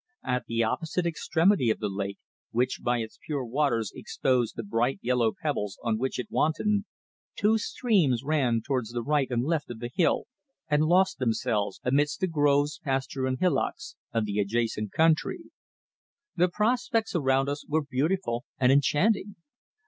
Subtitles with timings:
[0.25, 2.17] At the opposite extremity of the lake,
[2.49, 6.85] which by its pure waters exposed the bright yellow pebbles on which it wantoned,
[7.35, 10.25] two streams ran towards the right and left of the hill
[10.67, 15.51] and lost themselves amidst the groves, pasture and hillocks of the adjacent country.
[16.35, 19.35] The prospects around us were beautiful and enchanting.